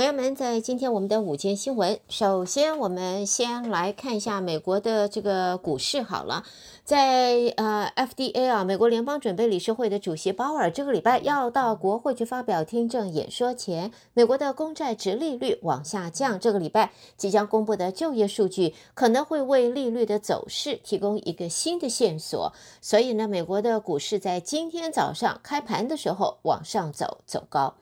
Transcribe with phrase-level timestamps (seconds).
[0.00, 6.42] 朋友们，在今天我们的午间新闻，首先我们先来看一下美国的这个股市好了。
[6.84, 16.40] 在呃，FDA 啊，美国联邦准备理事会的主席鲍尔这个礼拜要到国会去发表听证演说前，美国的公债殖利率往下降。
[16.40, 22.54] 这个礼拜即将公布的就业数据可能会为利率的走势提供一个新的线索。
[22.80, 27.74] 所以呢，美国的股市在今天早上开盘的时候往上走，走高。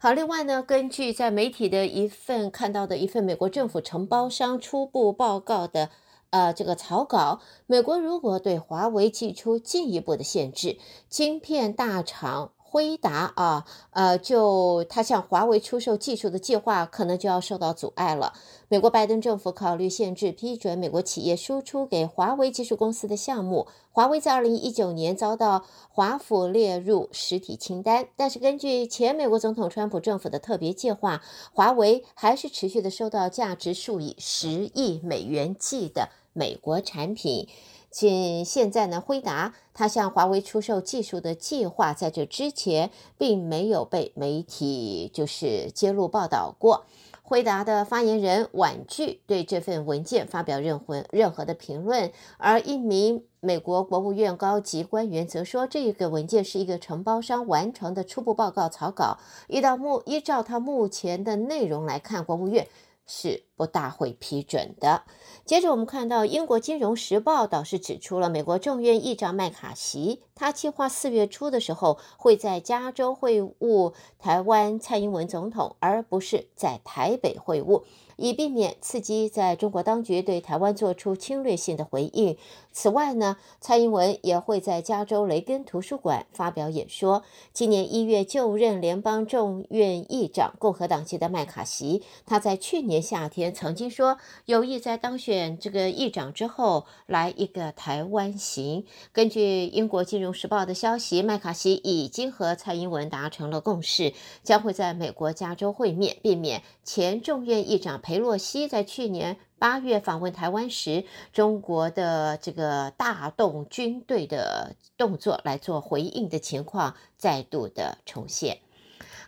[0.00, 5.90] 好，另外呢，根据在媒体的一份看到的一份美国政府承包商初步报告的
[6.30, 10.78] 呃这个草稿，美国如果对华为寄出进一步的限制，
[11.08, 12.52] 晶片大厂。
[12.74, 18.32] 辉达啊，呃，就他向华为出售技术的计划可能就要受到阻碍了。
[18.66, 23.68] 美国拜登政府考虑限制批准美国企业输出给华为技术公司的项目。
[23.92, 37.46] 华为在二零一九年遭到华府列入实体清单，但是根据前美国总统川普政府的特别计划，华为还是持续的收到价值数以十亿美元计的美国产品。
[37.94, 46.86] 仅现在呢，辉达他向华为出售技术的计划，在这之前并没有被媒体就是揭露报道过。
[47.22, 62.66] 辉达的发言人婉拒对这份文件发表任何任何的评论，而一名美国国务院高级官员则说，这个文件是一个承包商完成的初步报告草稿，依到目依照他目前的内容来看，国务院。
[63.06, 65.02] 是不大会批准的。
[65.44, 77.82] 接着，我们看到英国《金融时报》倒是指出了美国众院议长麦卡锡，他计划四月初的时候会在加州会晤台湾蔡英文总统，而不是在台北会晤。
[78.16, 82.36] 以避免刺激在中国当局对台湾做出侵略性的回应。
[82.70, 87.24] 此外呢，蔡英文也会在加州雷根图书馆发表演说。
[87.52, 98.84] 今年一月就任联邦众院议长，共和党籍的麦卡锡，他在去年夏天曾经说有意在当选这个议长之后来一个台湾行。
[99.12, 104.12] 根据英国金融时报的消息，麦卡锡已经和蔡英文达成了共识，
[104.42, 107.94] 将会在美国加州会面，避免前众院议长。
[108.00, 118.63] 裴洛西在去年八月访问台湾时，中国的这个大动军队的动作来做回应的情况再度的重现。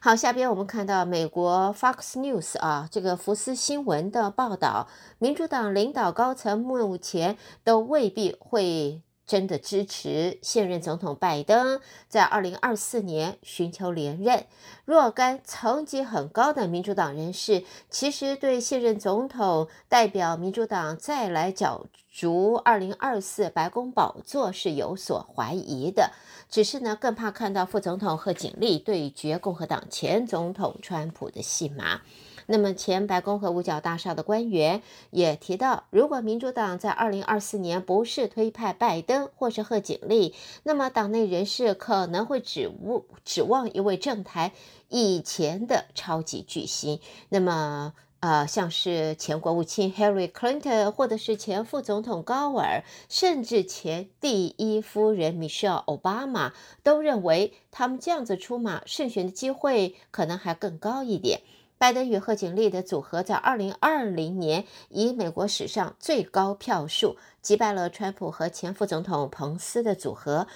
[0.07, 4.87] 好，下边我们看到美国 Fox News 啊，这个福斯新闻的报道，
[5.19, 9.03] 民主党领导高层目前都未必会。
[9.27, 14.47] 真的支持现任总统拜登在二零二四年寻求连任。
[14.85, 26.13] 若干层级很高的民主党人士，其实对现任总统代表民主党再来角逐二零二四白宫宝座是有所怀疑的。
[26.49, 32.03] 只是呢，更怕看到副总统贺锦丽对决共和党前总统川普的戏码。
[32.47, 44.53] 那么，前白宫和五角大厦的官员也提到，如果民主党在二零二四年不是推派拜登或是贺锦丽，那么党内人士可能会指望指望一位政坛
[44.89, 47.01] 以前的超级巨星。
[47.31, 56.53] 那么，呃，像是前国务卿 Harry Clinton 或者是前副总统高尔，甚至前第一夫人 Michelle Obama，
[56.85, 61.41] 都认为他们这样子出马胜选的机会可能还更高一点。
[61.79, 70.47] 拜登与贺锦丽的组合在二零二零年以美国史上最高票数击败了川普和前副总统彭斯的组合，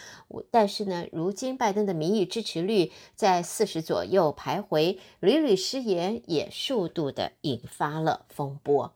[0.51, 8.93] 但是呢，如今拜登的民意支持率在四十左右徘徊，屡屡失言也数度的引发了风波。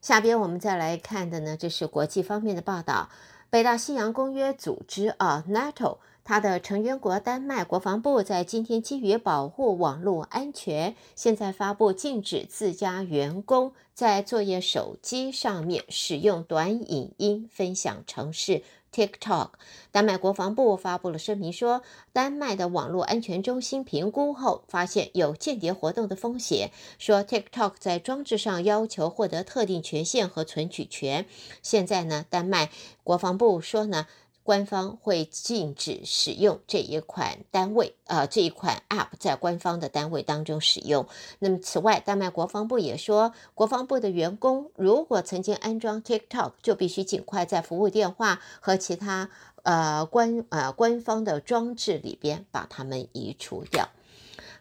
[0.00, 3.10] 下边我们再来看的呢，这是国际方面的报道，
[3.50, 5.98] 北大西洋公约组织啊，NATO。
[6.30, 18.62] 他的成员国丹麦国防部在今天基于保护网络安全，现在发布禁止自家员工在作业手机上面使用短影音分享程式
[18.94, 19.48] TikTok。
[19.90, 21.82] 丹麦国防部发布了声明说，
[22.12, 26.70] 丹麦的网络安全中心评估后发现有间谍活动的风险，
[27.00, 31.26] 说 TikTok 在装置上要求获得特定权限和存取权。
[31.60, 32.70] 现在呢，丹麦
[33.02, 34.06] 国防部说呢。
[34.42, 41.06] 官方会禁止使用这一款单位，呃，这一款 App 在官方的单位当中使用。
[41.38, 49.30] 那么，此外，丹麦国防部也说，国防部的员工如果曾经安装 TikTok，就必须尽快在服务电话和其他
[49.62, 53.88] 呃官呃官方的装置里边把它们移除掉。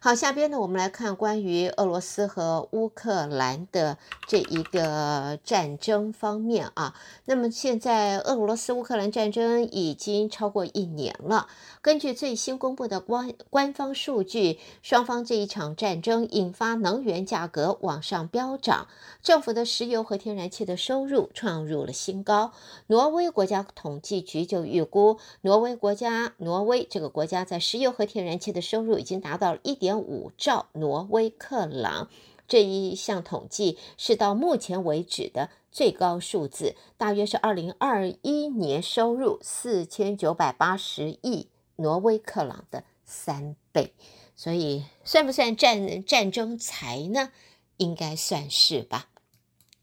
[0.01, 3.98] 好，下边呢，我们来看关于俄罗斯和乌克兰的
[4.30, 6.96] 这一个战争方面啊。
[7.25, 11.48] 那么现在俄罗斯乌克兰战争已经超过一年了。
[11.81, 18.88] 根据最新公布的官官方数据，双方这一场战争引发能源价格往上飙涨，
[19.22, 22.54] 政府的石油和天然气的收入创入了新高。
[22.88, 29.89] 挪威国家统计局就预估，挪威国家挪威这个国家在石油和天然气的收入已经达到了一点。
[29.90, 32.10] 点五兆挪威克朗，
[32.48, 41.48] 这一项统计是到目前为止的最高数字，大约是二零二一年收入四千九百八十亿
[41.78, 43.96] 挪威克朗的三倍，
[44.36, 47.32] 所以算不算战战争财呢？
[47.78, 49.10] 应该算是吧。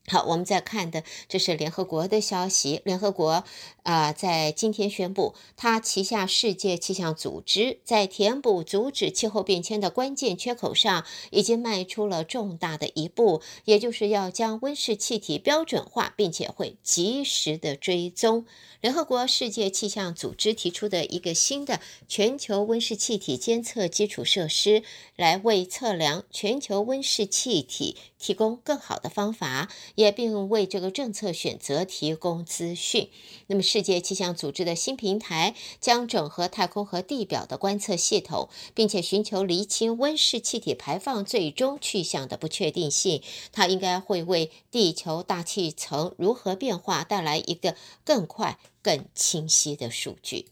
[0.08, 2.80] 好，我们再看的这是联合国的消息。
[2.84, 3.42] 联合国
[3.82, 18.44] 啊、在今天宣布，它旗下世界气象组织在填补阻止气候变迁的关键缺口上，已经迈出了重大的一步，也就是要将温室气体标准化，并且会及时的追踪。
[18.80, 24.82] 联合国世界气象组织提出的一个新的全球温室气体监测基础设施，
[25.16, 29.68] 来为测量全球温室气体提供更好的方法。
[29.96, 33.10] 也并为这个政策选择提供资讯。
[33.48, 43.20] 那么，世界气象组织的新平台将整合太空和地表的观测系统，并且寻求厘清温室气体排放最终去向的不确定性。
[43.52, 50.46] 它应该会为地球大气层如何变化带来一个更快、更清晰的数据。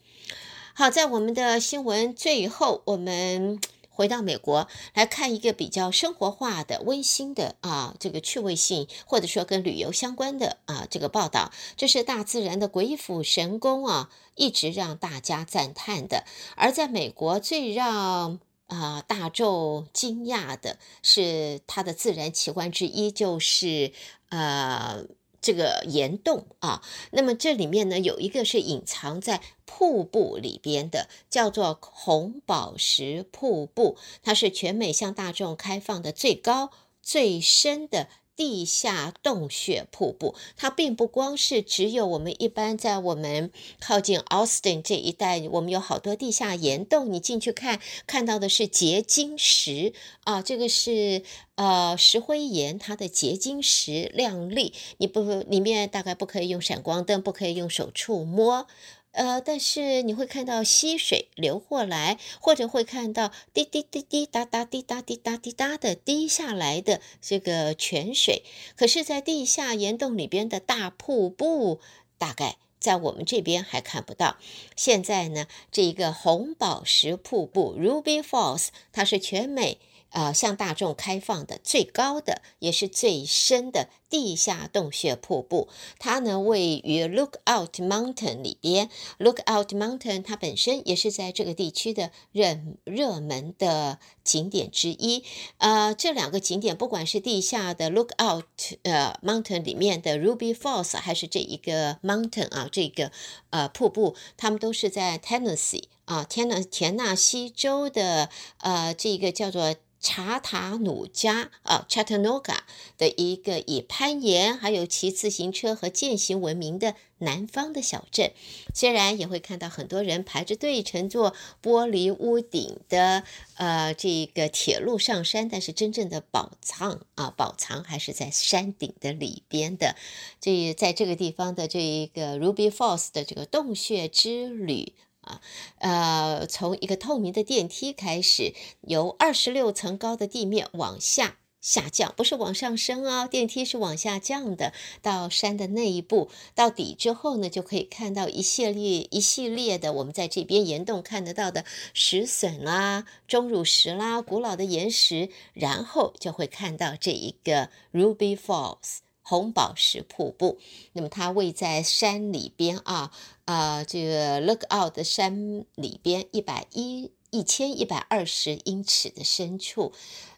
[0.75, 3.61] 好，在我们的新闻最后，我们。
[3.95, 16.25] 回到美国来看一个比较生活化的、温馨的啊，这个趣味性或者说跟旅游相关的啊这个报道，这是大自然的鬼斧神工啊，一直让大家赞叹的。
[16.57, 23.93] 而在美国最让啊大众惊讶的是，它的自然奇观之一就是
[24.29, 25.05] 呃。
[25.45, 26.81] 这个岩洞啊，
[27.11, 36.71] 那么这里面呢，有一个是隐藏在瀑布里边的，叫做红宝石瀑布，它是全美向大众开放的最高
[37.03, 38.09] 最深的。
[38.37, 43.51] 地下洞穴瀑布，它并不光是只有我们一般在我们
[43.81, 49.93] 靠近 Austin 这一带，我们有好多地下岩洞，你进去看，看到的是结晶石
[50.25, 51.23] 啊，这个是
[51.55, 58.67] 呃石灰岩，它的结晶石亮丽，你不里面大概不可以用闪光灯，不可以用手触摸。
[59.15, 68.43] 呃，但是你会看到溪水流过来，或者会看到滴滴滴滴答答滴答滴答滴答的滴下来的这个泉水。
[68.77, 71.81] 可是，在地下岩洞里边的大瀑布，
[72.19, 74.37] 大概在我们这边还看不到。
[74.77, 79.79] 现在呢，这一个红宝石瀑布 （Ruby Falls） 它是全美。
[80.11, 85.69] 呃，向大众开放的最高的也是最深的地下洞穴瀑布，
[85.99, 88.89] 它呢位于 Lookout Mountain 里边。
[89.19, 95.25] Lookout Mountain 它本身也是在这个地区的热热门的景点之一。
[95.59, 98.45] 呃，这两个景点，不管是地下的 Lookout
[98.85, 103.11] 呃 Mountain 里面的 Ruby Falls，还是这一个 Mountain 啊，这个
[103.51, 109.75] 呃瀑布，它们都是在 Tennessee 啊，田纳田纳西州的呃这个叫做。
[110.07, 112.59] 查塔努加啊，Chattanooga
[112.99, 118.33] 的一个以派攀岩、还有骑自行车和健行闻名的南方的小镇，
[118.75, 129.97] 虽然也会看到很多人排着队乘坐玻璃屋顶的呃这个铁路上山，但是真正的宝藏啊，宝藏还是在山顶的里边的。
[130.39, 134.93] 这在这个地方的这一个 Ruby Falls 的这个洞穴之旅。
[135.23, 135.41] 啊，
[135.79, 144.75] 呃，从一个透明的电梯开始，由二十六层高的地面往下下降，不是往上升啊，电梯是往下降的。
[145.01, 158.99] 到山的那一步，到底之后呢，就可以看到一系列一系列的我们在这边岩洞看得到的石笋啦、钟乳石啦、古老的岩石，然后就会看到这一个 Ruby Falls。
[159.27, 160.59] 红宝石瀑布，
[160.93, 163.11] 那么它位在山里边啊，
[163.47, 169.95] 啊、这个 Lookout 的山里边一百一一千一百二十英尺的深处，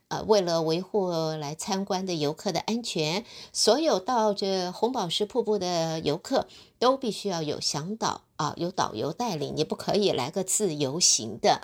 [0.08, 6.46] 呃，为了维护来参观的游客的安全，所有到这红宝石瀑布的游客
[6.78, 11.62] 都必须要有向导啊，有导游带领，你不可以来个自由行的。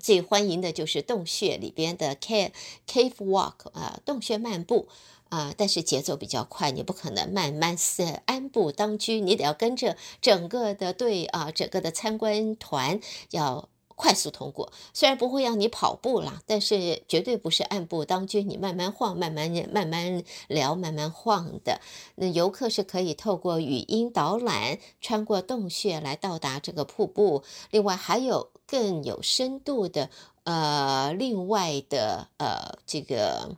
[0.00, 2.52] 最欢迎的就是洞穴里边的 Cave
[2.86, 4.88] Cave Walk 啊，洞穴漫步。
[5.30, 12.98] 啊，但是节奏比较快，你不可能慢慢是安步当车，你得要跟着整个的队啊，整个的参观团
[13.32, 14.72] 要快速通过。
[14.94, 21.80] 虽然不会让你跑步了，但是绝对不是按部当军，你慢慢晃，慢慢慢慢聊，慢慢晃的。
[22.14, 27.42] 那游客是可以透过语音导览，穿过洞穴来到达这个瀑布。
[27.72, 30.10] 另外还有更有深度的，
[30.44, 33.56] 呃，另外的呃这个。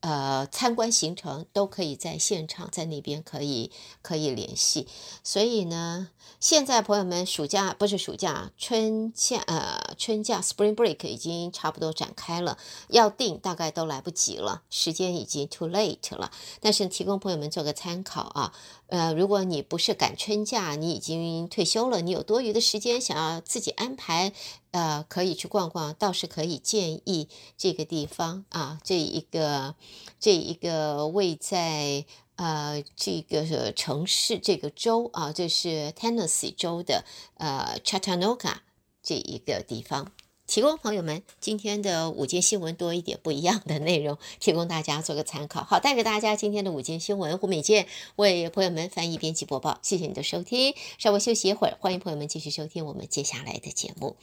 [0.00, 4.88] 呃，参观行程都可以在现场，在那边可以可以联系。
[5.22, 6.08] 所以呢，
[6.40, 12.56] 现在朋友们，暑假不是暑假，春假呃，春假 Spring Break 已经差不多展开了，
[12.88, 16.32] 要订大概都来不及了，时间已经 too late 了。
[16.60, 18.54] 但是提供朋友们做个参考啊，
[18.90, 24.32] 呃，如果你不是赶春假，你已经退休了，你有多余的时间想要自己安排。
[24.72, 29.74] 呃，可以去逛逛，倒是可以建议这个地方啊，这一个
[30.20, 32.04] 这一个位在
[32.36, 37.04] 呃这个城市这个州啊，这是 Tennessee 州的
[37.38, 38.58] 呃 Chattanooga
[39.02, 40.12] 这一个地方，
[40.50, 45.62] 提供朋友们今天的午间新闻多一点不一样的内容，提供大家做个参考。
[45.62, 54.16] 好，带给大家今天的午间新闻，胡美健为朋友们翻译编辑播报，谢谢你的收听，稍微休息一会儿，欢迎朋友们继续收听我们接下来的节目。